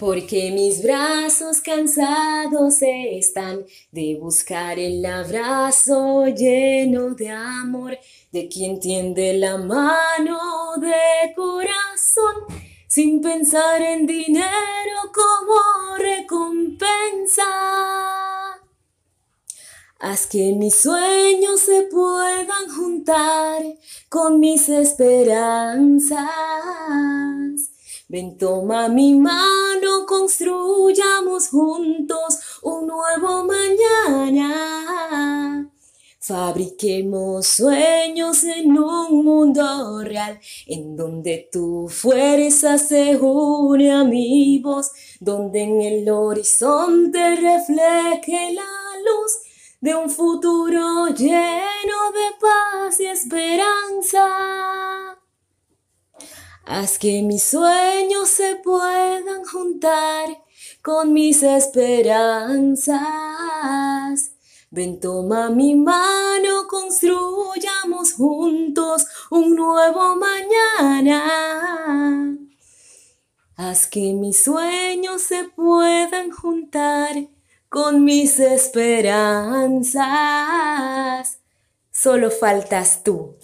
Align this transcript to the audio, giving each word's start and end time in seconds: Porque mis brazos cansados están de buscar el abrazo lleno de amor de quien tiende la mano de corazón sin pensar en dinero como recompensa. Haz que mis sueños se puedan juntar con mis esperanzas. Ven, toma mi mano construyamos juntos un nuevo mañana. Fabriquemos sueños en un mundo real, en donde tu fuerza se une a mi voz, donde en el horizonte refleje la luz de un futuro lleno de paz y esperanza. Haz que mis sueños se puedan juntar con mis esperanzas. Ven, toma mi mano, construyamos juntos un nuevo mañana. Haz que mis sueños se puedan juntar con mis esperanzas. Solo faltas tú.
Porque 0.00 0.50
mis 0.52 0.80
brazos 0.82 1.60
cansados 1.60 2.76
están 2.80 3.66
de 3.92 4.16
buscar 4.18 4.78
el 4.78 5.04
abrazo 5.04 6.24
lleno 6.26 7.10
de 7.10 7.28
amor 7.28 7.98
de 8.32 8.48
quien 8.48 8.80
tiende 8.80 9.34
la 9.34 9.58
mano 9.58 10.38
de 10.78 11.34
corazón 11.36 12.36
sin 12.88 13.20
pensar 13.20 13.82
en 13.82 14.06
dinero 14.06 14.98
como 15.12 15.98
recompensa. 15.98 17.42
Haz 19.98 20.26
que 20.28 20.52
mis 20.54 20.76
sueños 20.76 21.60
se 21.60 21.82
puedan 21.92 22.70
juntar 22.74 23.62
con 24.08 24.40
mis 24.40 24.66
esperanzas. 24.70 26.20
Ven, 28.08 28.36
toma 28.38 28.88
mi 28.88 29.14
mano 29.14 29.69
construyamos 30.30 31.48
juntos 31.48 32.38
un 32.62 32.86
nuevo 32.86 33.44
mañana. 33.44 35.70
Fabriquemos 36.20 37.46
sueños 37.48 38.44
en 38.44 38.78
un 38.78 39.24
mundo 39.24 40.00
real, 40.04 40.38
en 40.68 40.94
donde 40.94 41.48
tu 41.50 41.88
fuerza 41.88 42.78
se 42.78 43.16
une 43.20 43.90
a 43.90 44.04
mi 44.04 44.60
voz, 44.62 44.92
donde 45.18 45.62
en 45.62 45.80
el 45.82 46.08
horizonte 46.10 47.34
refleje 47.36 48.52
la 48.52 49.00
luz 49.06 49.32
de 49.80 49.94
un 49.96 50.08
futuro 50.10 51.08
lleno 51.08 52.00
de 52.18 52.36
paz 52.40 53.00
y 53.00 53.06
esperanza. 53.06 54.49
Haz 56.66 56.98
que 56.98 57.22
mis 57.22 57.42
sueños 57.44 58.28
se 58.28 58.56
puedan 58.56 59.44
juntar 59.44 60.42
con 60.82 61.12
mis 61.14 61.42
esperanzas. 61.42 64.32
Ven, 64.70 64.98
toma 65.00 65.48
mi 65.50 65.74
mano, 65.74 66.66
construyamos 66.68 68.12
juntos 68.12 69.04
un 69.30 69.54
nuevo 69.56 70.16
mañana. 70.16 72.36
Haz 73.56 73.86
que 73.88 74.12
mis 74.12 74.44
sueños 74.44 75.22
se 75.22 75.42
puedan 75.44 76.30
juntar 76.30 77.26
con 77.70 78.04
mis 78.04 78.38
esperanzas. 78.38 81.38
Solo 81.90 82.30
faltas 82.30 83.02
tú. 83.02 83.34